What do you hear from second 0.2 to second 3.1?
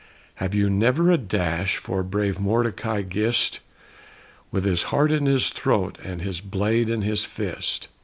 Have you never a dash for brave Mordecai